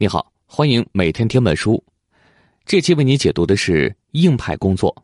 [0.00, 1.82] 你好，欢迎每天听本书。
[2.64, 4.94] 这期为你解读的是《硬派工作》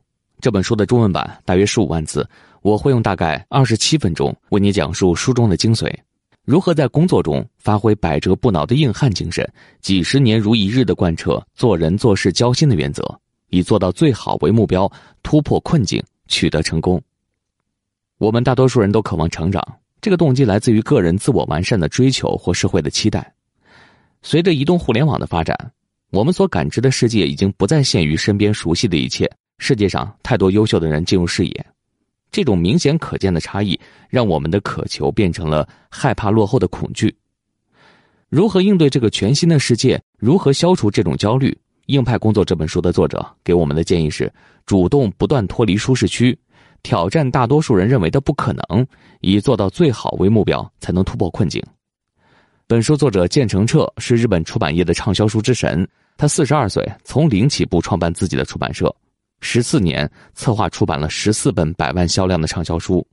[0.41, 2.25] 这本书的中文版，大约十五万字。
[2.63, 5.93] 我会用大概二十七分钟为你讲述书中的精髓，
[6.45, 9.45] 如何在工作中发挥百折不挠的硬汉精神，
[9.81, 13.03] 几十年如一日的贯彻做人做事交心的原则，
[13.49, 14.89] 以做到最好为目标，
[15.25, 17.03] 突破困境，取得成功。
[18.19, 19.61] 我们大多数人都渴望成长，
[20.01, 23.34] 这个动机来自于个人自我完善的追求或社会的期待。
[24.27, 25.55] 随着移动互联网的发展，
[26.11, 29.31] 我们所感知的世界已经不再限于身边熟悉的一切。
[29.59, 31.67] 世界上太多优秀的人进入视野，
[32.31, 37.15] 这种明显可见的差异，让我们的渴求变成了害怕落后的恐惧。
[38.31, 40.03] 如何应对这个全新的世界？
[40.19, 41.51] 如何消除这种焦虑？
[41.87, 44.33] 《硬派工作》这本书的作者给我们的建议是：
[44.65, 46.37] 主动不断脱离舒适区，
[46.83, 48.87] 挑战大多数人认为的不可能，
[49.21, 51.63] 以做到最好为目标，才能突破困境。
[52.67, 55.87] 本书作者建成彻是日本出版业的畅销书之神。
[56.17, 58.95] 他四十二岁从零起步创办自己的出版社，
[59.41, 63.07] 十四年策划出版了十四本百万销量的畅销书。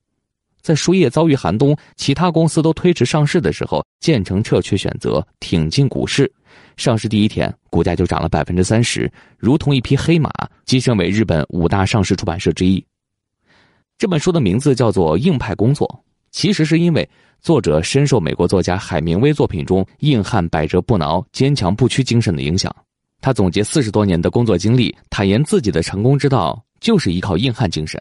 [0.61, 6.31] 在书业遭遇寒冬，其他公司都推迟上市的时候，建成彻却选择挺进股市。
[6.77, 10.31] 上市第一天，股价就涨了百分之三十，如同一匹黑马，
[10.65, 12.83] 跻身为日本五大上市出版社之一。
[13.97, 15.85] 这本书的名字叫做《硬派工作》，
[16.31, 17.07] 其实是因为。
[17.43, 22.71] 作者深受美国作家海明威作品中硬汉百折不挠、坚强不屈精神的影响。
[23.19, 27.99] 他总结四十多年的工作经历，坦言自己的成功之道就是依靠硬汉精神。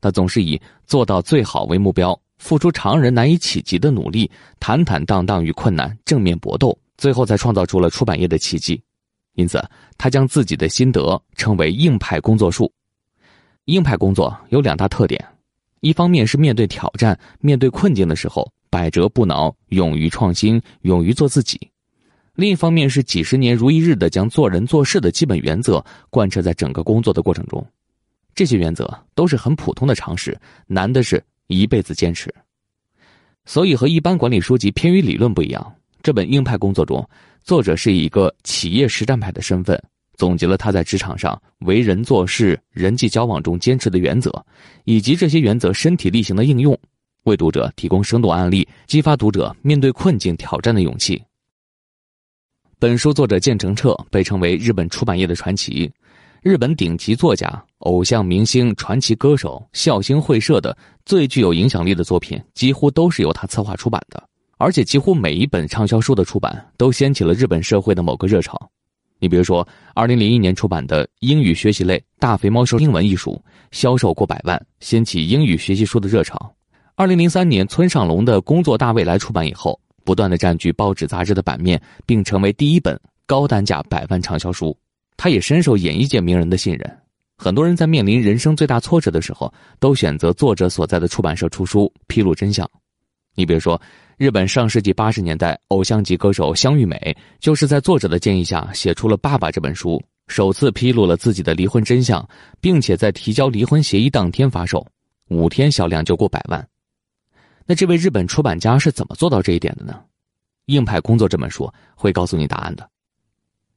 [0.00, 8.82] 他总是以做到最好为目标，付出常人难以企及的努力，坦坦荡荡与困难正面搏斗，最后才创造出了出版业的奇迹。
[9.34, 9.62] 因此，
[9.98, 12.72] 他将自己的心得称为“硬派工作术”。
[13.66, 15.22] 硬派工作有两大特点：
[15.80, 18.50] 一方面是面对挑战、面对困境的时候。
[18.70, 21.56] 百折不挠，勇于创新，勇于做自己；
[22.34, 27.66] 另一方面是几十年如一日的将做人做事的基本原则贯彻在整个工作的过程中。
[28.34, 32.30] 这些原则都是很普通的常识，难的是一辈子坚持。
[33.46, 37.08] 所以和一般管理书籍偏于理论不一样，这本硬派工作中，
[37.42, 39.82] 作者是以一个企业实战派的身份，
[40.18, 44.30] 总结了他在职场上为人做事、人际交往中坚持的原则，
[44.84, 46.76] 以及这些原则身体力行的应用。
[47.22, 51.22] 为读者提供生动案例，激发读者面对困境挑战的勇气。
[52.80, 55.90] 本书作者建成彻被称为日本出版业的传奇，
[56.42, 64.20] 日本顶级作家、偶像明星、传奇歌手、笑星会社的最具有影响力的作品，几乎都是由他策划出版的。
[64.56, 68.58] 而且，几乎每一本畅销书的出版，都掀起了日本社会的某个热潮。
[69.20, 73.40] 你比如说，二零零一年出版的英语学习类《大肥猫说英文》一书，
[73.72, 76.54] 销售过百万，掀起英语学习书的热潮。
[76.94, 84.76] 二零零三年，村上龙的《工作大未来》出版以后，不断的占据报纸杂志的版面，并成为第一本高单价百万畅销书。
[85.16, 86.98] 他也深受演艺界名人的信任，
[87.36, 92.68] 很多人在面临人生最大挫折的时候，都选择作者所在的出版社出书，披露真相。
[93.38, 93.80] 你比如说，
[94.16, 102.28] 日本上世纪八十年代偶像级歌手香玉美，就是在作者的建议下，写出了《爸爸》这本书，首次披露了自己的离婚真相，
[102.60, 104.84] 并且在提交离婚协议当天发售，
[105.28, 106.68] 五天销量就过百万。
[107.64, 109.94] 那这位日本出版家是怎么做到这一点的呢？
[110.64, 112.90] 《硬派工作》这本书会告诉你答案的。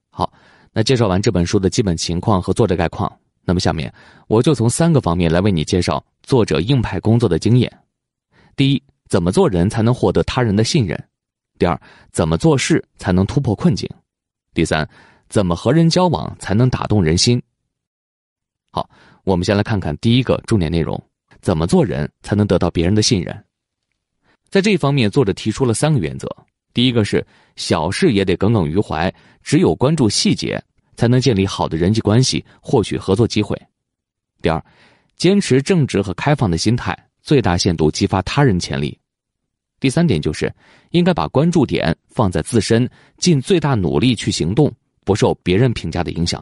[0.09, 0.33] 好，
[0.73, 3.93] 那介绍完这本书的基本情况和作者概况，那么下面
[4.25, 7.71] 我就从三个方面来为你介绍作者硬派工作的经验。
[8.55, 10.97] 第一，怎么做人才能获得他人的信任？
[11.59, 11.77] 第二，
[12.13, 13.85] 怎么做事才能突破困境？
[14.53, 14.87] 第三，
[15.27, 17.43] 怎么和人交往才能打动人心？
[18.71, 18.89] 好，
[19.25, 20.97] 我们先来看看第一个重点内容：
[21.41, 23.37] 怎么做人才能得到别人的信任？
[24.49, 26.33] 在这方面，作者提出了三个原则：
[26.73, 27.21] 第一个是
[27.57, 29.13] 小事也得耿耿于怀，
[29.43, 30.63] 只有关注细节，
[30.95, 33.57] 才能建立好的人际关系，获取合作机会；
[34.41, 34.63] 第二，
[35.17, 38.97] 坚持正直和开放的心态，最大限度激发他人潜力；
[39.81, 40.49] 第三点就是
[40.91, 44.71] 应该把关注点放在自身，尽最大努力去行动，
[45.03, 46.41] 不受别人评价的影响。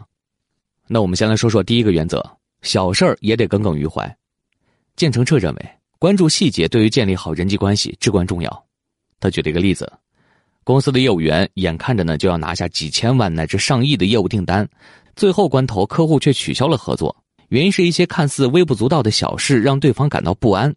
[0.86, 2.24] 那我们先来说说第一个原则：
[2.62, 4.15] 小事儿也得耿耿于怀。
[4.95, 5.69] 建成彻认为。
[6.01, 8.65] 关注细节对于建立好人际关系至关重要。
[9.19, 9.92] 他举了一个例子：
[10.63, 14.65] 公司的业务员眼看着呢就要拿下几千万乃至上亿的业务订单，
[15.18, 17.13] 最后关头客户却取消了合作，
[17.50, 20.74] 原因是一些看似微不足道的小事让对方感到不安。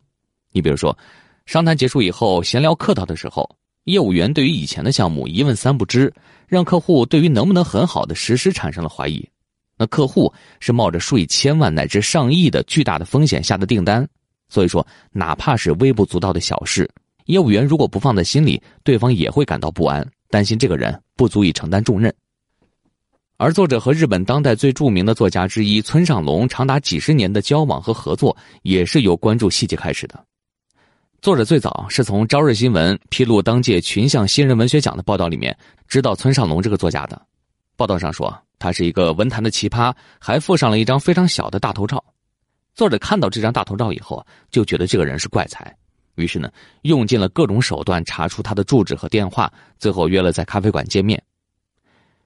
[0.51, 0.99] 你比如说，
[1.47, 3.49] 商谈结束以后闲聊客套的时候，
[3.85, 6.13] 业务员对于以前的项目一问三不知，
[6.47, 9.29] 让客户对于能不能很好的实施产生了怀疑。
[9.77, 14.09] 那客户是冒着数以千万乃至上亿的巨大的风险下的订单。
[14.49, 16.89] 所以说，哪怕是微不足道的小事，
[17.25, 22.15] 业务员如果不放在心里，对方也会感到不安，担心这个人不足以承担重任。
[23.39, 30.25] 而作者和日本当代最著名的作家之一村上龙长达几十年的交往和合作，也是由关注细节开始的。
[31.23, 37.23] 作者最早是从《朝日新闻》披露当届群像新人文学奖的报道里面知道村上龙这个作家的。
[37.77, 42.05] 报道上说他是一个文坛的奇葩，还附上了一张非常小的大头照。
[42.75, 45.73] 作者看到这张大头照以后，就觉得这个人是怪才。
[46.17, 46.51] 于是呢，
[46.83, 49.49] 用尽了各种手段查出他的住址和电话，
[49.79, 51.23] 最后约了在咖啡馆见面。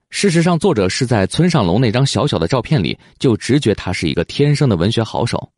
[0.08, 5.52] 事实上，作者是在村上龙那张小小的照片里就直觉他是一个天生的文学好手。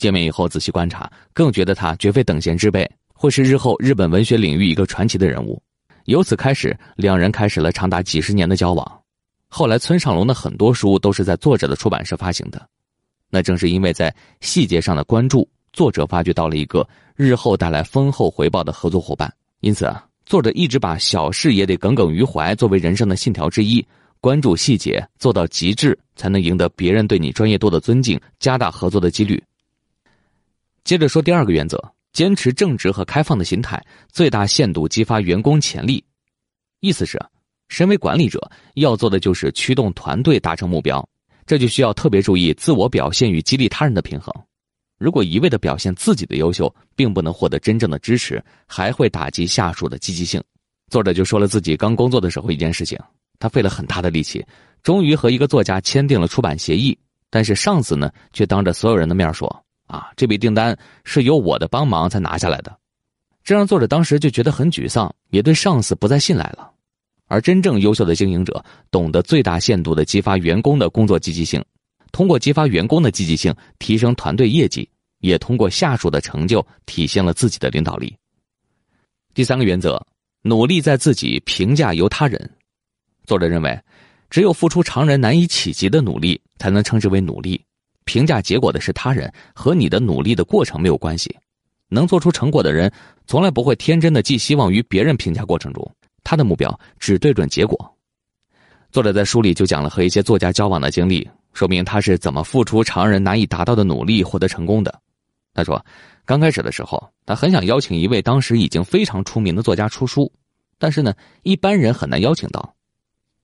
[0.00, 5.62] 见面以后仔细观察，更觉得他绝非等闲之辈，会是日后日本文学领域一个传奇的人物。
[6.06, 9.00] 由此开始，两人开始了长达几十年的交往。
[9.46, 12.66] 后来，村上龙的很多书都是在作者的出版社发行的。
[13.28, 15.46] 那正是因为在细节上的关注。
[15.72, 23.86] 作者发掘到了一个日后带来丰厚回报的合作伙伴，因此啊，作者一直把小事也得耿耿于怀作为人生的信条之一，
[24.20, 29.40] 关注细节做到极致，才能赢得别人对你专业度的尊敬，加大合作的几率。
[30.84, 31.78] 接着说第二个原则：
[32.12, 36.04] 坚持正直和开放的心态，最大限度激发员工潜力。
[36.80, 37.20] 意思是，
[37.68, 41.06] 身为管理者要做的就是驱动团队达成目标，
[41.46, 44.34] 这就需要特别注意自我表现与激励他人的平衡。
[44.98, 50.42] 如果一味的表现自己的优秀，并不能获得真正的支持，还会打击下属的积极性。
[50.90, 52.98] 作者就说了自己刚工作的时候一件事情，
[53.38, 54.44] 他费了很大的力气，
[54.82, 56.98] 终于和一个作家签订了出版协议，
[57.30, 59.48] 但是上司呢却当着所有人的面说
[59.90, 62.74] ：“啊，这笔订单是由我的帮忙才拿下来的。”
[63.42, 66.70] 这让作者当时就觉得很沮丧，也对上司不再信赖了。
[67.26, 71.64] 而真正优秀的经营者，懂得最大限度的激发员工的工作积极性。
[72.12, 74.88] 通过激发员工的积极性，提升团队业绩，
[75.20, 78.14] 也通过下属的成就体现了自己的领导力。
[79.32, 80.04] 第三个原则，
[80.42, 82.50] 努力在自己，评价由他人。
[83.26, 83.80] 作者认为，
[84.28, 87.64] 只有付出常人难以企及的努力，才能称之为努力。
[88.04, 91.34] 评价结果的是他人，和你的努力的过程没有关系。
[91.88, 92.92] 能做出成果的人，
[93.26, 97.96] 从来不会天真的寄希望于别人评价过程中，他的目标只对准结果。
[98.92, 101.28] 作者在书里就讲了和一些作家交往的经历。
[101.52, 105.00] 说明他是怎么付出常人难以达到的努力获得成功的。
[105.52, 105.84] 他说，
[106.24, 110.32] 刚开始的时候，他很想邀请一位当时已经非常出名的作家出书，
[110.78, 111.12] 但是呢，
[111.42, 112.72] 一般人很难邀请到。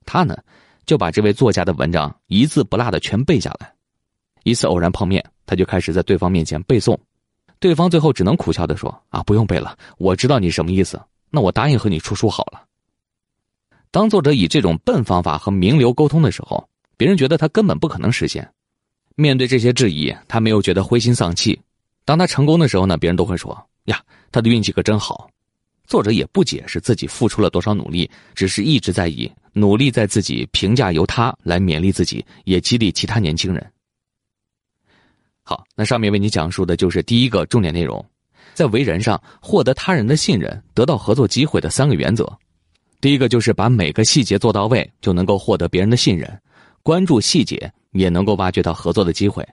[0.05, 0.37] 他呢，
[0.85, 3.73] 就把这位作家的文章一字不落的全背下来。
[4.47, 6.97] 一次偶然碰面，他就开始在对方面前背诵，
[7.59, 10.99] 对方最后只能苦笑的说：“啊，不用背了，我知道你什么意思。
[11.29, 12.63] 那我答应和你出书好了。”
[13.91, 16.67] 当作者以这种笨方法和名流沟通的时候。
[16.99, 18.51] 别人觉得他根本不可能实现，
[19.15, 21.61] 面对这些质疑，他没有觉得灰心丧气。
[22.05, 23.55] 当他成功的时候呢，别人都会说
[23.85, 24.01] ：“呀，
[24.31, 25.29] 他的运气可真好。”
[25.85, 33.71] 作者也不解释自己付出了多少努力，只是一直在以努力在自己，评价由他来勉励自己，也激励其他年轻人。
[35.49, 38.05] 好，那上面为你讲述的就是第一个重点内容，
[38.53, 42.29] 在为人上获得他人的信任，得到合作机会的三个原则。
[42.99, 46.37] 第一个就是把每个细节做到位，就能够获得别人的信任。
[46.83, 49.47] 关注细节也能够挖掘到合作的机会。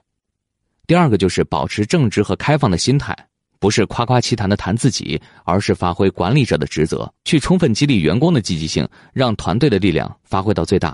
[0.85, 3.15] 第二个就是保持正直和开放的心态，
[3.57, 10.93] 不是夸夸其谈的谈自己，而是发挥管理者的职责，去充分激励员工的积极性，让团队的力量发挥到最大。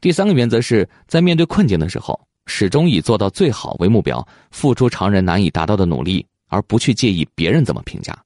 [0.00, 8.16] 第三个原则是在面对困境的时候，始终以做到最好为目标，付出常人难以达到的努力，而不去介意别人怎么评价。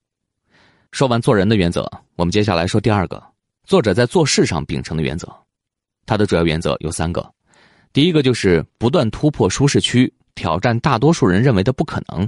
[0.91, 3.23] 说完做人的原则，我们接下来说第二个，
[3.65, 5.29] 作者在做事上秉承的原则。
[6.07, 7.31] 他的主要原则有三个，
[7.93, 12.27] 第一个就是不断突破舒适区，挑战大多数人认为的不可能；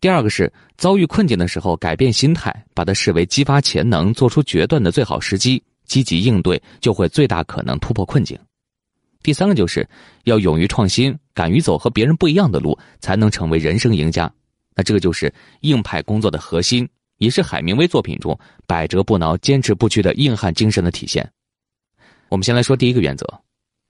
[0.00, 8.36] 第二个是遭遇困境的时候改变心态，把它视为激发潜能、做出决断的最好时机，积极应对就会最大可能突破困境；
[9.26, 9.84] 第三个就是
[10.22, 14.32] 要勇于创新，敢于走和别人不一样的路，才能成为人生赢家。
[14.76, 21.28] 那这个就是硬派工作的核心，也是海明威作品中百折不挠、坚持不屈的硬汉精神的体现。
[22.28, 23.26] 我们先来说第一个原则：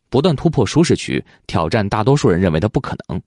[0.08, 3.20] 不断突破舒适区，挑战大多数人认为的不可能。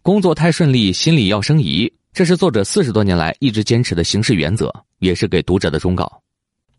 [0.00, 6.10] 工作太顺利，心里要生疑，这是作者四十多年来一直坚持的行事原则，也是给读者的忠告。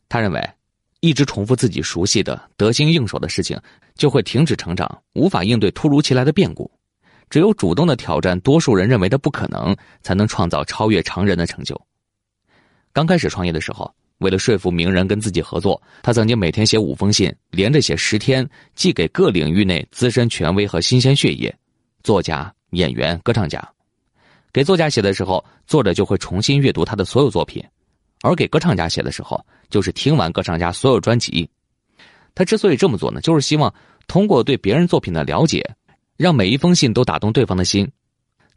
[0.08, 0.50] 他认为，
[1.00, 3.60] 一直重复自己熟悉的、得心应手的事情，
[3.96, 6.70] 就会停止成长，无法应对突如其来的变故。
[7.29, 11.79] 只有主动的挑战多数人认为的不可能，才能创造超越常人的成就。
[12.91, 13.94] 刚开始创业的时候。
[14.20, 21.58] 为了说服名人跟自己合作，他曾经每天写五封信，连着写十天，寄给各领域内资深权威和新鲜血液，
[22.03, 23.65] 作家、演员、歌唱家。
[24.51, 27.63] 给作家写的时候，作者就会重新阅读他的所有作品；
[28.22, 31.50] 而给歌唱家写的时候，就是听完歌唱家所有专辑。
[32.36, 33.74] 他之所以这么做呢，就是希望
[34.08, 35.64] 通过对别人作品的了解，
[36.18, 37.90] 让每一封信都打动对方的心。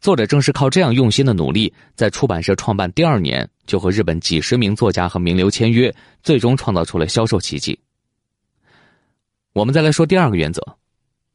[0.00, 7.78] 作者正是靠这样用心的努力，在出版社创办第二年就和日本几十名作家和名流签约，最终创造出了销售奇迹。
[9.52, 10.61] 我们再来说第二个原则：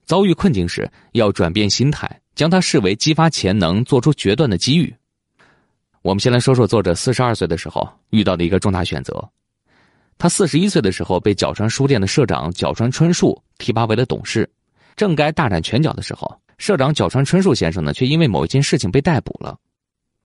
[0.06, 4.94] 遭遇困境时要转变心态，将它视为激发潜能、做出决断的机遇。
[6.08, 9.30] 我们先来说说作者四十二岁的时候遇到的一个重大选择。
[10.18, 14.50] 他四十一岁的时候被角川书店的社长角川春树提拔为了董事，
[14.96, 19.58] 正该大展拳脚的时候，社长角川春树先生呢却因为某一件事情被逮捕了。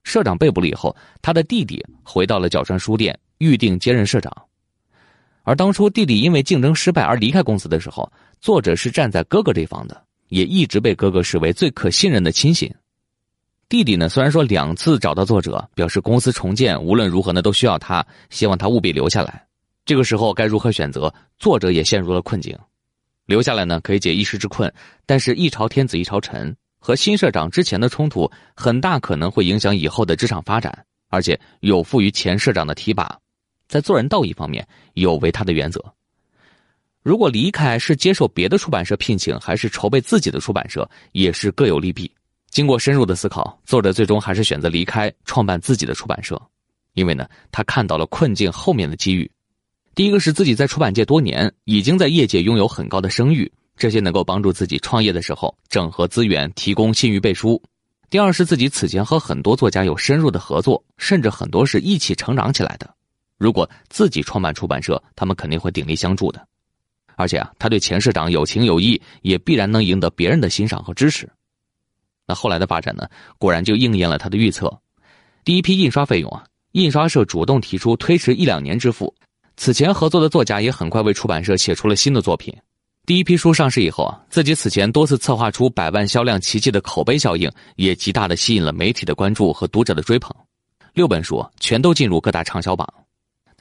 [0.05, 4.33] 社长被捕了以后，他的弟弟回到了角川书店，预定接任社长。
[5.43, 8.09] 而当初弟弟因为竞争失败而离开公司的时候，
[8.41, 12.73] 作者是站在哥哥这方的，也一直被哥哥视为最可信任的亲信。
[13.73, 19.47] 弟弟呢虽然说两次找到作者，表示公司重建无论如何呢都需要他，希望他务必留下来。
[19.87, 21.11] 这个时候该如何选择？
[21.39, 22.55] 作者也陷入了困境。
[23.25, 24.71] 留下来呢，可以解一时之困，
[25.07, 33.19] 但是一朝天子一朝臣，和新社长之前的冲突很大可能会影响以后的职场发展，而且有负于前社长的提拔，
[33.69, 35.83] 在做人道义方面有违他的原则。
[37.03, 42.13] 如果离开是接受别的出版社聘请，还是筹备自己的出版社，也是各有利弊。
[42.53, 46.39] 经过深入的思考，作者最终还是选择离开，创办自己的出版社，
[46.93, 49.29] 因为呢，他看到了困境后面的机遇。
[49.95, 57.61] 第一个是自己在出版界多年，已经在业界拥有很高的声誉，这些能够帮助自己创业的时候整合资源，提供信誉背书。
[58.11, 62.95] 第二是自己此前和很多作家有深入的合作，甚至很多是一起成长起来的。
[63.39, 66.47] 如果自己创办出版社，他们肯定会鼎力相助的。
[67.17, 71.27] 而且啊，他对前社长有情有义，也必然能赢得别人的欣赏和支持。
[72.35, 73.09] 后来的发展呢？
[73.39, 74.73] 果然就应验了他的预测。
[75.45, 79.15] 第一批印刷费用啊，印刷社主动提出推迟一两年支付。
[79.57, 82.55] 此前合作的作家也很快为出版社写出了新的作品。
[83.05, 90.35] 第一批书上市以后啊，自己此前多次策划出百万销量奇迹的口碑效应，也极大的吸引了媒体的关注和读者的追捧。
[90.95, 92.87] 六本书全都进入各大畅销榜。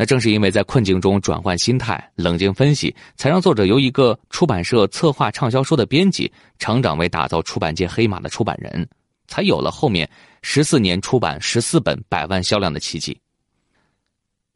[0.01, 8.89] 那正是因为在困境中转换心态、冷静分析，才让作者由一个出版社策划畅销书的编辑，成长为打造出版界黑马的出版人，
[9.27, 10.09] 才有了后面
[10.41, 13.15] 十四年出版十四本百万销量的奇迹。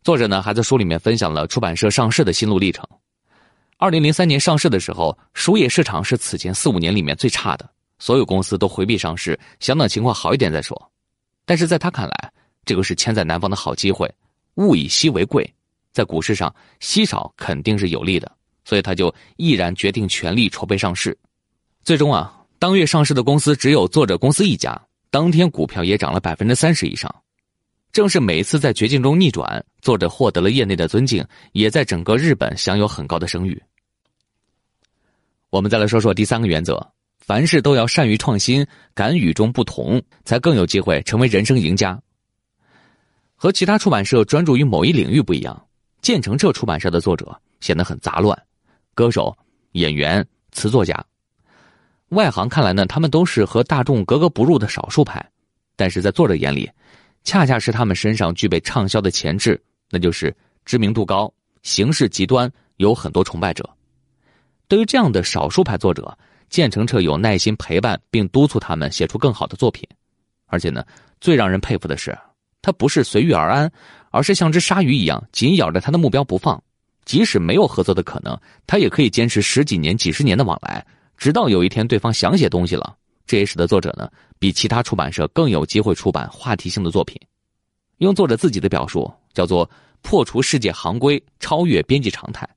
[0.01, 2.83] 作者呢还在书里面分享了出版社上市的心路历程。
[3.77, 10.91] 二零零三年上市的时候，书业市场是此前四五年里面最差的，所有公司都回避上市，想等情况好一点再说。
[11.45, 12.33] 但是在他看来，
[12.65, 14.11] 这个是千载难逢的好机会，
[14.55, 15.49] 物以稀为贵，
[15.91, 18.31] 在股市上稀少肯定是有利的，
[18.63, 21.17] 所以他就毅然决定全力筹备上市。
[21.83, 27.13] 最终啊，当月上市的公司只有作者公司一家，当天股票也涨了百分之三十以上。
[27.91, 33.61] 正是每一次在绝境中逆转，作者获得了业内的尊敬，也在整个日本享有很高的声誉。
[35.49, 36.85] 我们再来说说第三个原则：
[37.19, 41.97] 凡事都要善于创新，敢与众不同，才更有机会成为人生赢家。
[43.45, 45.67] 和其他出版社专注于某一领域不一样，
[46.01, 48.35] 建成社出版社的作者显得很杂乱，
[48.95, 49.37] 歌手、
[49.73, 51.05] 演员、词作家，
[52.09, 55.23] 外行看来呢，他们都是和大众格格不入的少数派，
[55.75, 56.67] 但是在作者眼里。
[57.23, 60.35] 恰恰是他们身上具备畅销的潜质，那就是
[60.65, 63.63] 知名度高、行事极端，有很多崇拜者。
[64.67, 66.17] 对于这样的少数派作者，
[66.49, 69.87] 建成彻有耐心陪伴并督促他们写出更好的作品。
[70.47, 70.83] 而且呢，
[71.21, 72.17] 最让人佩服的是，
[72.65, 73.71] 他不是随遇而安，
[74.09, 76.59] 而是像只鲨鱼一样紧咬着他的目标不放。
[77.05, 80.83] 即使没有合作的可能，他也可以坚持十几年、几十年的往来，
[81.15, 82.97] 直到有一天对方想写东西了。
[83.27, 87.15] 这也使得作者呢，比其他出版社更有机会出版话题性的作品。
[87.99, 89.69] 用作者自己的表述，叫做
[90.01, 92.49] 破除世界行规，超越编辑常态。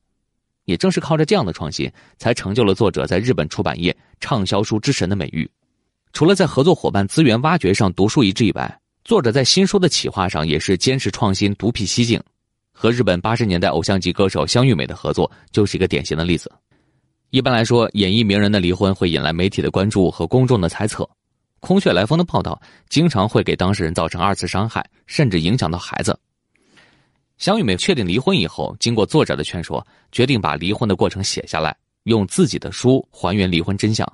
[0.65, 5.47] 也正是靠着这样的创新，才成就了作者在日本出版业畅销书之神的美誉。
[6.15, 12.23] 除了在合作伙伴资源挖掘上独树一帜以外，作者在新书的企划上也是坚持创新、独辟蹊径。
[12.75, 16.53] 和日本八十年代偶像级歌手香玉美的合作，就是一个典型的例子。
[17.31, 21.09] 一般来说，演艺名人的离婚会引来媒体的关注和公众的猜测，
[21.61, 22.61] 空穴来风的报道
[22.91, 26.15] 经常会给当事人造成二次伤害，甚至影响到孩子。
[27.39, 34.07] 香玉美确定离婚以后，经过作者的劝说，决定把离婚的过程写下来，用自己的书还原离婚真相。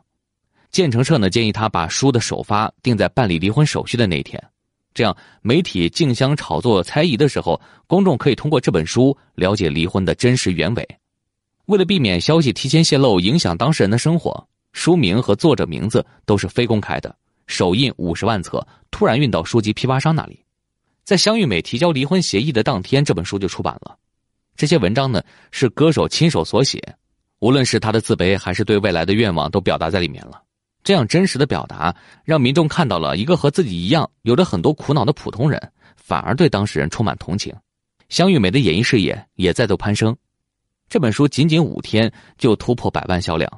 [0.70, 4.40] 建成社呢建议他把书的首发定在办理离婚手续的那一天，
[4.94, 10.88] 这样媒体竞相炒作猜疑的时候，公众可以通过这本书了解离婚的真实原委。
[11.66, 17.14] 为了避免消息提前泄露影响当事人的生活，书名和作者名字都是非公开的。
[17.46, 20.38] 首印五十万册，突然运到书籍批发商那里。
[21.02, 23.96] 在香玉美提交离婚协议的当天，这本书就出版了。
[24.56, 25.20] 这些文章呢
[25.50, 26.80] 是歌手亲手所写，
[27.40, 30.43] 无论是他的自卑还是对未来的愿望，都表达在里面了。
[30.84, 37.52] 这样真实的表达，让民众看到了一个和自己一样有着很多苦恼的普通人，反而对当事人充满同情。
[38.10, 40.14] 香玉梅的演艺事业也再度攀升，
[40.88, 43.50] 这本书仅仅五天就突破百万销量。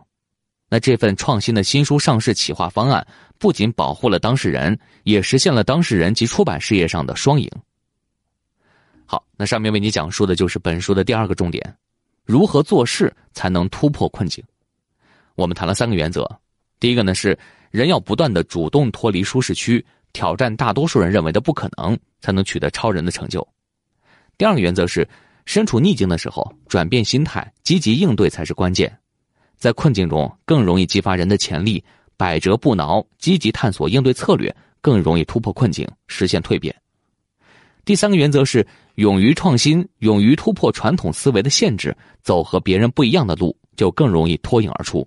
[0.68, 3.04] 那这份创新的新书上市企划方案，
[3.38, 7.50] 不仅保护了当事人，也实现了当事人及出版事业上的双赢。
[9.04, 11.76] 好，那上面为你讲述的就是本书的第二个重点：
[12.24, 14.44] 如何做事才能突破困境。
[15.34, 16.24] 我们谈了三个原则，
[16.78, 17.38] 第一个呢是
[17.70, 23.46] 人要不断的主动脱离舒适区，挑战大多数人认为的不可能，才能取得超人的成就。
[24.38, 25.08] 第二个原则是，
[25.46, 28.94] 身处逆境的时候，转变心态，积极应对才是关键。
[29.56, 31.82] 在困境中更容易激发人的潜力，
[32.16, 36.74] 百折不挠，积极探索应对策略，更容易突破困境，实现蜕变。
[37.86, 38.66] 第三个原则是
[38.96, 45.06] 勇于创新，勇于突破传统思维的限制，走和别人不一样的路，就更容易脱颖而出。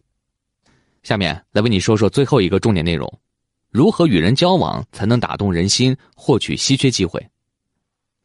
[1.03, 3.11] 下面来为你说说最后一个重点内容：
[3.71, 7.25] 如何与人交往才能打动人心，获取稀缺机会？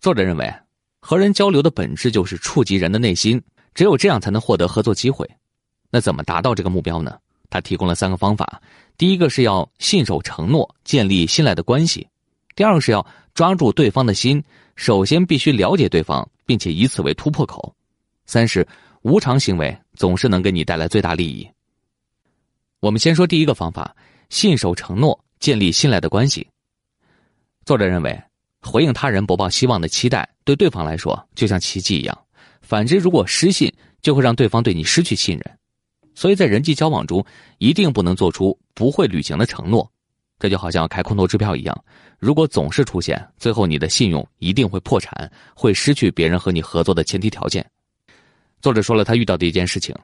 [0.00, 0.52] 作者认为，
[1.00, 3.40] 和人交流的本质就是触及人的内心，
[3.74, 5.28] 只有这样才能获得合作机会。
[5.90, 7.18] 那怎么达到这个目标呢？
[7.50, 8.60] 他提供了三个方法：
[8.98, 12.02] 第一个是要信守承诺，建立信赖的关系；
[12.56, 14.42] 第二个是要抓住对方的心，
[14.74, 17.72] 首先必须了解对方，并且以此为突破口；
[18.26, 18.66] 三是
[19.02, 21.48] 无偿行为总是能给你带来最大利益。
[22.84, 23.96] 我们先说第一个方法：
[24.28, 26.46] 信守承诺，建立信赖的关系。
[27.64, 28.22] 作者认为，
[28.60, 32.14] 回应他人不抱希望的期待，对对方来说就像奇迹一样；
[32.60, 33.72] 反之，如果失信，
[34.02, 35.58] 就会让对方对你失去信任。
[36.14, 37.24] 所以在人际交往中，
[37.56, 39.90] 一定不能做出不会履行的承诺，
[40.38, 41.84] 这就好像开空头支票一样。
[42.18, 47.64] 如果总是出现，最后你的信用一定会破产，会失去别人和你合作的前提条件。
[48.60, 49.96] 作者说了他遇到的一件事情，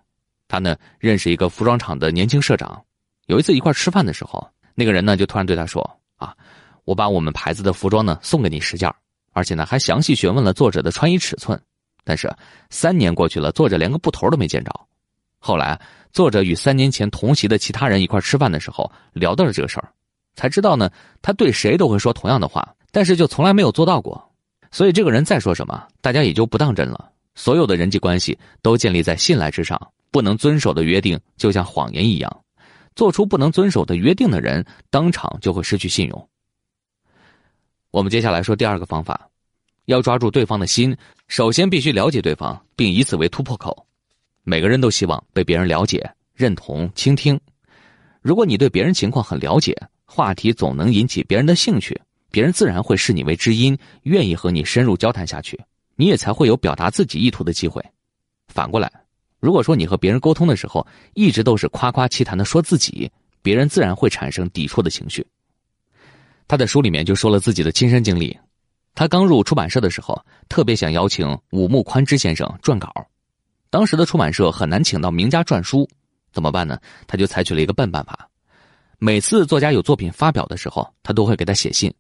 [0.50, 2.83] 他呢认识一个服装厂的年轻社长，
[3.26, 4.45] 有一次一块吃饭的时候，
[4.75, 5.81] 那个人呢就突然对他说
[6.18, 6.35] ：“啊，
[6.85, 8.92] 我把我们牌子的服装呢送给你十件，
[9.33, 11.59] 而且呢还详细询问了作者的穿衣尺寸。
[12.03, 12.29] 但是
[12.70, 14.72] 三年过去了，作者连个布头都没见着。
[15.38, 15.81] 后来。”
[16.12, 19.92] 作者与三年前同席的其他人一块吃饭的时候，聊到了这个事儿，
[20.35, 20.90] 才知道呢，
[21.22, 24.20] 他对谁都会说同样的话，但是就从来没有做到过。
[24.72, 27.12] 所以这个人再说什么，大家也就不当真了。
[27.37, 32.44] 所有的人际关系都建立在信赖之上，不能遵守的约定就像谎言一样，
[32.94, 36.29] 做出不能遵守的约定的人，当场就会失去信用。
[37.90, 39.29] 我们接下来说第二个方法，
[39.87, 40.96] 要抓住对方的心，
[41.29, 43.87] 首先必须了解对方，并以此为突破口。
[44.42, 47.38] 每个人都希望被别人了解、认同、倾听。
[48.23, 55.59] 如果你对别人情况很了解，话题总能引起别人的兴趣，别人自然会视你为知音，愿意和你深入交谈下去，
[55.96, 57.85] 你也才会有表达自己意图的机会。
[58.49, 58.90] 反过来，
[59.40, 63.11] 如果说你和别人沟通的时候，一直都是夸夸其谈的说自己，
[63.42, 65.26] 别人自然会产生抵触的情绪。
[66.46, 68.38] 他在书里面就说了自己的亲身经历，
[68.94, 72.92] 他刚入出版社的时候，特别想邀请武木宽之先生撰稿。
[73.70, 75.88] 当时的出版社很难请到名家撰书，
[76.33, 76.79] 怎么办呢？
[77.07, 78.29] 他就采取了一个笨办法。
[78.98, 81.90] 每次作家有作品发表的时候，他都会给他写信，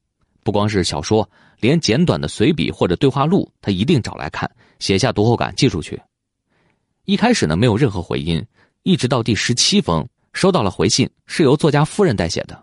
[0.42, 1.26] 不光是小说，
[1.60, 4.50] 连简短的随笔或者对话录，他一定找来看，
[4.80, 5.98] 写下读后感寄出去。
[7.10, 8.40] 一开始呢，没有任何回音，
[8.84, 12.56] 一直到第十七封收到了回信，是由作家夫人代写的。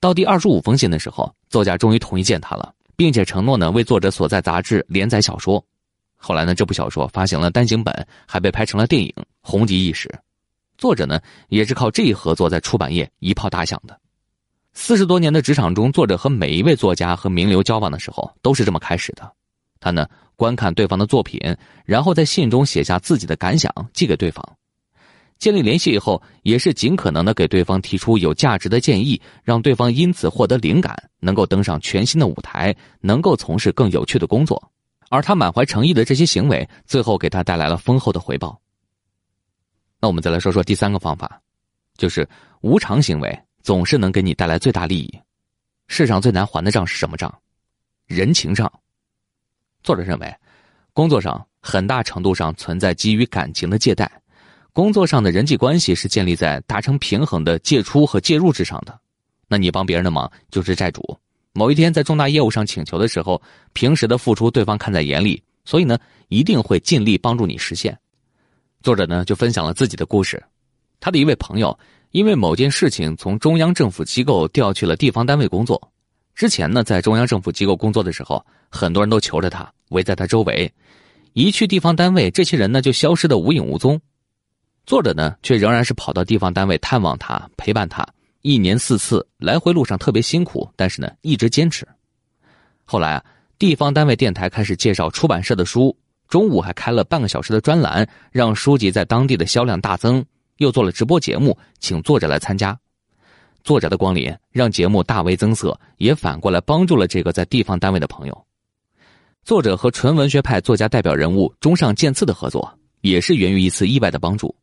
[0.00, 5.64] 到第二十五封信的时候，作家终于同意见他了，并且承诺呢为作者所在杂志连载小说。
[6.16, 7.94] 后来呢，这部小说发行了单行本，
[8.26, 10.12] 还被拍成了电影，红极一时。
[10.76, 13.96] 作者呢，也是靠这一合作在出版业一炮打响的。
[14.72, 19.30] 四十多年的职场中，作者和每一位作家和名流交往的时候，都是这么开始的。
[19.84, 21.38] 他呢，观看对方的作品，
[21.84, 24.42] 然后在信中写下自己的感想，寄给对方。
[25.38, 34.72] 建立联系以后，也是尽可能的给对方提出有价值的建议，让对方因此获得灵感，能够登上全新的舞台，能够从事更有趣的工作。
[35.10, 38.58] 而他满怀诚意的这些行为，最后给他带来了丰厚的回报。
[40.00, 41.38] 那我们再来说说第三个方法，
[41.98, 42.26] 就是
[42.62, 45.12] 无偿行为总是能给你带来最大利益。
[45.88, 47.32] 世上最难还的账是什么账？
[48.06, 48.72] 人情账。
[49.84, 50.34] 作者认为，
[50.94, 54.10] 工作上很大程度上存在基于感情的借贷，
[54.72, 58.98] 工作上的人际关系是建立在达成平衡的借出和介入之上的。
[59.46, 61.16] 那你帮别人的忙就是债主。
[61.52, 63.40] 某一天在重大业务上请求的时候，
[63.74, 67.96] 平时的付出对方看在眼里，所以呢一定会尽力帮助你实现。
[68.82, 70.42] 作者呢就分享了自己的故事，
[70.98, 71.78] 他的一位朋友
[72.12, 75.92] 因为某件事情从中央政府机构调去了地方单位工作。
[76.34, 80.72] 之前呢在中央政府机构工作的时候，很多人都求着他，围在他周围。
[81.32, 84.00] 一去地方单位，这些人呢就消失的无影无踪。
[84.86, 88.06] 作者呢却仍然是跑到地方单位探望他，陪伴他，
[88.42, 91.86] 一年四次来回路上特别辛苦，但是呢一直坚持。
[92.84, 93.24] 后来啊，
[93.58, 95.96] 地方单位电台开始介绍出版社的书，
[96.28, 100.24] 中午还开了半个小时的专栏，让书籍在当地的销量大增。
[100.58, 102.78] 又做了直播节目，请作者来参加。
[103.64, 108.46] 作者的光临让节目大为增色，也反过来帮助了这个在地方单位的朋友。
[109.42, 114.54] 作者和纯文学派作家代表人物中上健次的合作，也是源于一次意外的帮助。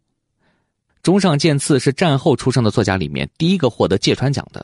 [1.01, 4.63] 中上健次是战后出生的作家里面第一个获得芥川奖的。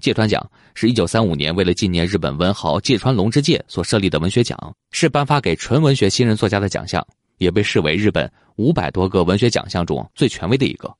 [0.00, 4.58] 芥川奖是一九三五年为了纪念日本文豪芥川龙之介所设立的文学奖，
[4.92, 10.90] 是颁发给纯文学新人作家的奖项，也被视为日本五百多个文学奖项中最权威的一个。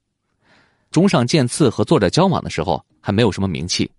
[0.91, 3.91] 中上健次和作者交往的时候还没有什么名气。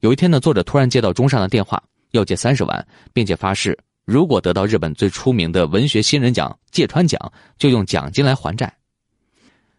[0.00, 8.72] 有一天呢，作者突然接到中上的电话，要借三十万，并且发誓如果得到日本最出名的文学新人奖芥川奖，就用奖金来还债。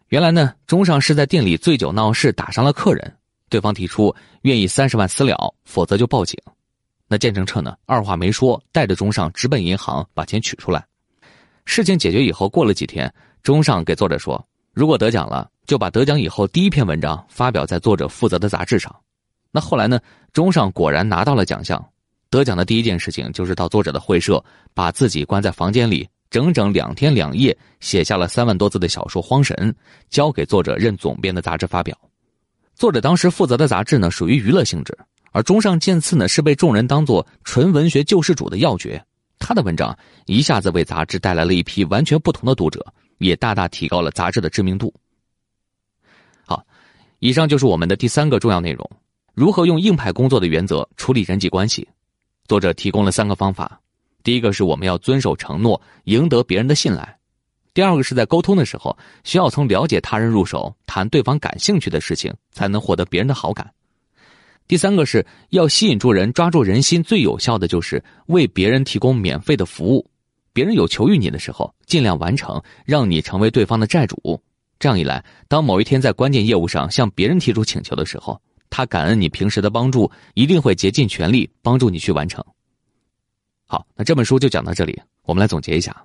[0.08, 3.16] 原来呢，中上是在店里醉酒闹事，打伤了客人。
[3.48, 6.38] 对方提出愿意三十万私了，否则就报警。
[7.08, 10.86] 那见证彻呢，二话没说，带着中上直奔银行把钱取出来。
[11.64, 13.12] 事情解决以后，过了几天，
[13.42, 18.94] 中上给作者说，如果得奖了，就把得奖以后第一篇文章发表在作者负责的杂志上。
[19.50, 20.00] 那后来呢，
[20.32, 21.84] 中上果然拿到了奖项。
[22.30, 29.54] 得奖的第一件事情就是到作者的会社，把自己关在房间里，整整两天两夜，写下了三万多字的小说《荒神》，
[30.08, 31.94] 交给作者任总编的杂志发表。
[32.74, 34.96] 作者当时负责的杂志呢，属于娱乐性质，
[35.32, 39.04] 而中上健次呢，是被众人当作纯文学救世主的要诀。
[39.38, 42.82] 他的文章一下子为杂志带来了一批完全不同的读者，
[43.22, 44.92] 也大大提高了杂志的知名度。
[46.44, 46.64] 好，
[47.20, 48.88] 以上就是我们的第三个重要内容：
[49.34, 51.88] 如何用硬派工作的原则处理人际关系。
[52.46, 53.80] 作者提供了三个方法：
[54.22, 57.18] 第一个是我们要遵守承诺，赢得别人的信赖。
[57.72, 63.72] 第二个是在沟通的时候，需要从了解他人入手，谈对方感兴趣的事情，才能获得别人的好感。
[64.68, 70.06] 第三个是要吸引住人，抓住人心，最有效的就是为别人提供免费的服务。
[70.52, 74.42] 别人有求于你的时候，尽量完成，让你成为对方的债主。
[74.78, 82.44] 这样一来，当某一天在关键业务上向别人提出请求的时候，他感恩你平时的帮助，一定会竭尽全力帮助你去完成。
[83.66, 86.04] 好，那这本书就讲到这里，我们来总结一下。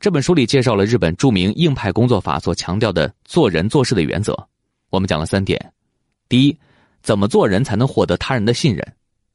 [0.00, 4.36] 这本书里介绍了日本著名硬派工作法所强调的做人做事的原则。
[4.90, 5.72] 我们讲了三点：
[6.28, 6.58] 第一，
[7.02, 8.82] 怎么做人才能获得他人的信任；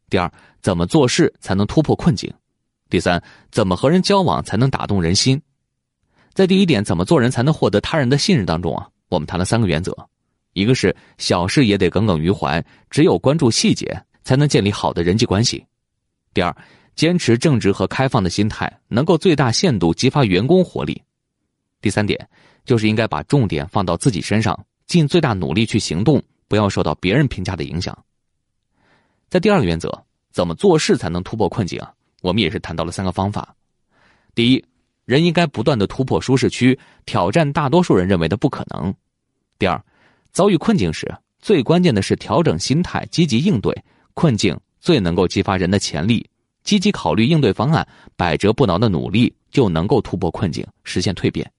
[0.10, 2.30] 第二，怎么做事才能突破困境；
[2.90, 3.22] 第三，
[3.52, 5.42] 怎么和人交往才能打动人心。
[6.34, 9.96] 在第一点，怎么做人才能获得他人的信任当中啊，我们谈了三个原则：
[10.54, 15.60] 一个是小事也得耿耿于怀，只有关注细节，才能建立好的人际关系；
[16.34, 16.56] 第二。
[16.96, 21.00] 坚持正直和开放的心态，能够最大限度激发员工活力。
[21.80, 22.28] 第三点，
[22.66, 27.96] 就是应该把重点放到自己身上，尽最大努力去行动，不要受到别人评价的影响。
[29.30, 31.94] 在第二个原则，怎么做事才能突破困境啊？
[32.28, 33.56] 我们也是谈到了三个方法。
[34.36, 34.66] 第一，
[35.06, 38.94] 人应该不断的突破舒适区，挑战大多数人认为的不可能。
[39.58, 39.82] 第二，
[40.34, 41.10] 遭遇困境时，
[41.40, 43.74] 最关键的是调整心态，积极应对
[44.14, 46.30] 困境，最能够激发人的潜力。
[46.66, 47.88] 积极考虑应对方案，
[48.18, 51.50] 百折不挠的努力就能够突破困境，实现蜕变。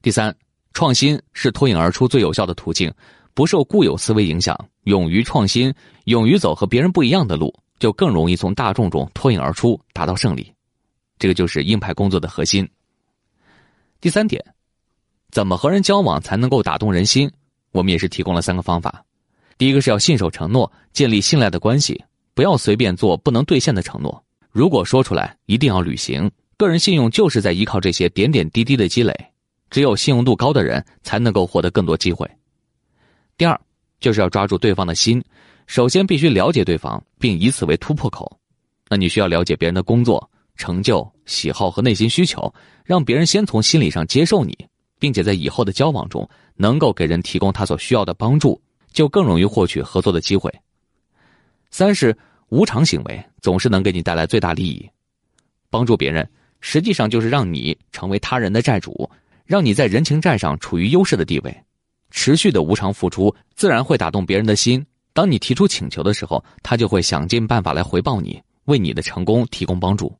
[0.00, 0.32] 第三，
[0.74, 2.94] 创新是脱颖而出最有效的途径，
[3.34, 10.54] 不受固有思维影响，勇于创新，勇于走和别人不一样的路，就更容易从大众中脱颖而出，达到胜利。
[11.18, 12.68] 这个就是硬派工作的核心。
[14.00, 14.40] 第三点，
[15.32, 17.28] 怎么和人交往才能够打动人心？
[17.72, 19.04] 我们也是提供了三个方法。
[19.58, 22.00] 第一个是要信守承诺，建立信赖的关系。
[22.34, 26.30] 不要随便做不能兑现的承诺，如果说出来，一定要履行。
[26.56, 29.12] 个人信用就是在依靠这些点点滴滴的积累，
[29.70, 32.30] 只有信用度高的人才能够获得更多机会。
[33.36, 33.60] 第二，
[33.98, 35.20] 就是要抓住对方的心，
[35.72, 38.38] 首先必须了解对方，并以此为突破口。
[38.90, 42.52] 那你需要了解别人的工作、成就、喜好和内心需求，
[42.84, 44.54] 让别人先从心理上接受你，
[44.98, 48.60] 并且在以后的交往中能够给人提供他所需要的帮助，
[48.92, 50.52] 就更容易获取合作的机会。
[51.70, 52.14] 三是
[52.50, 54.86] 无偿行为总是能给你带来最大利益，
[55.70, 56.30] 帮助别人
[56.60, 59.10] 实际上就是让你成为他人的债主，
[59.46, 61.62] 让你在人情债上处于优势的地位。
[62.10, 64.84] 持续的无偿付出自然会打动别人的心。
[65.12, 70.14] 当你提出请求的时候，他就会想尽办法来回报你，为你的成功提供帮助。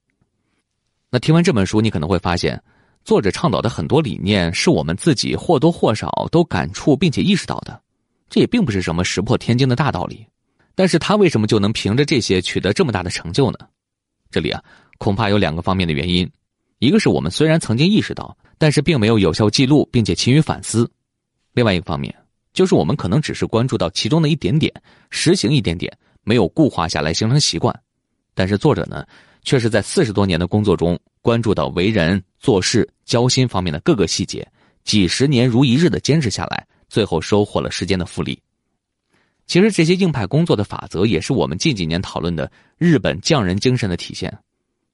[1.11, 2.62] 那听完这本书，你可能会发现，
[3.05, 7.81] 作者倡导的很多理念是我们自己或多或少都感触并且意识到的，
[8.28, 10.26] 这也并不是什么石破天惊的大道理。
[10.74, 13.59] 但是他为什么就能凭着这些取得这么大的成就呢？
[14.31, 14.62] 这里啊，
[14.96, 16.31] 恐怕有两个方面的原因。
[16.78, 20.85] 一个是我们虽然曾经意识到，但是并没有有效记录，并且勤于反思；
[21.52, 22.14] 另外一个方面，
[22.53, 24.73] 就是我们可能只是关注到其中的一点点，
[25.11, 27.75] 实行一点点，没有固化下来形成习惯。
[28.35, 29.07] 但是作者呢，
[29.43, 34.47] 却是在四十多年的工作中，关注到为人、做事、交心方面的各个细节，
[34.85, 38.41] 几十年如一日的坚持下来，最后收获了时间的复利。
[39.47, 44.33] 其实这些硬派工作的法则，也是我们近几年讨论的日本匠人精神的体现。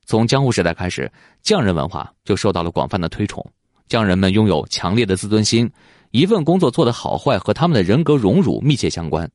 [0.06, 1.10] 从江户时代开始，
[1.42, 3.44] 匠人文化就受到了广泛的推崇。
[3.88, 5.70] 匠人们拥有强烈的自尊心，
[6.10, 9.30] 一份工作做得好坏和他们的人格荣辱密切相关。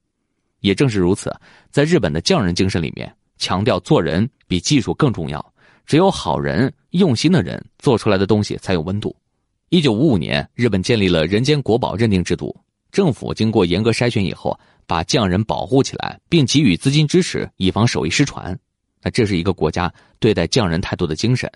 [0.59, 1.33] 也正是如此，
[1.71, 5.53] 在日本的匠人精神里面，强调做人比技术更重要。
[5.85, 9.15] 只有好人、用心的人做出来的东西才有温度。
[9.69, 12.55] 一九五五年，日本建立了人间国宝认定制度，
[12.91, 14.57] 政府经过严格筛选以后。
[14.85, 18.59] 把匠人保护起来，并给予资金支持，以防手艺失传。
[19.01, 21.49] 那这是一个国家对待匠人态度的精神。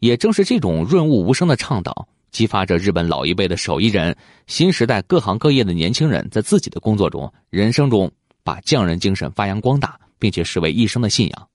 [0.00, 4.16] 也正是这种润物无声的倡导，激发着日本老一辈的手艺人、
[4.46, 8.10] 新时代各行各业的年轻人，在自己的工作中、人生中，
[8.42, 11.48] 把匠人精神发扬光大，并且视为一生的信仰。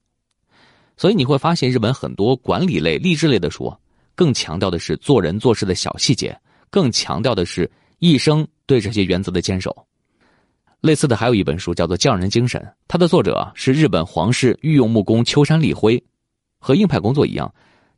[0.96, 3.76] 所以你会发现，日本很多管理类、励志类的书，
[4.16, 9.76] 更强调的是做人做事的小细节，更强调的是一生对这些原则的坚守。
[10.82, 16.02] 类似的还有一本书，叫做《匠人精神》，它的作者是日本皇室御用木工秋山立辉。
[16.60, 17.52] 和硬派工作一样，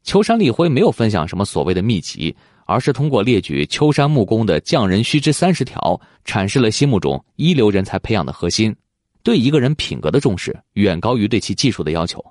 [0.04, 2.36] 秋山立辉没有分享什么所谓的秘籍，
[2.70, 8.76] 而是通过列举秋山木工的匠人须知三十条，阐释了心目中一流人才培养的核心：
[9.24, 12.24] 对一个人品格的重视远高于对其技术的要求。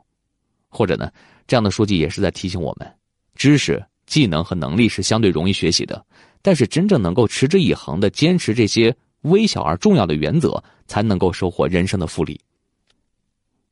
[0.69, 1.11] 或者呢，
[1.49, 2.89] 这样的书籍也是在提醒我们：
[3.35, 6.07] 知识、技能和能力是相对容易学习的，
[6.41, 8.95] 但是真正能够持之以恒的坚持这些。
[9.23, 12.41] 微小而重要的原则，才能够收获人生的复利。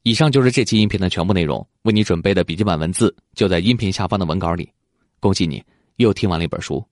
[0.03, 4.69] 以上就是这期音频的全部内容，为你准备的笔记本文字就在音频下方的文稿里。
[5.21, 5.63] 恭喜你，
[5.97, 6.85] 又听完了一本书。